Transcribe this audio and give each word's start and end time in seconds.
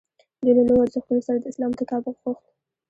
دوی 0.41 0.53
له 0.57 0.63
نویو 0.67 0.83
ارزښتونو 0.85 1.21
سره 1.27 1.37
د 1.39 1.45
اسلام 1.51 1.71
تطابق 1.79 2.15
غوښت. 2.23 2.43